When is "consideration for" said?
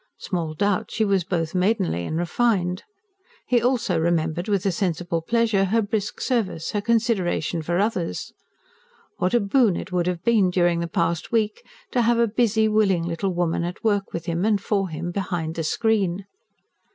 6.81-7.77